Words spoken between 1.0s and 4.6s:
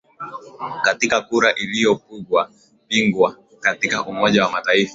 kura iliyopugwa pigwa katika umoja wa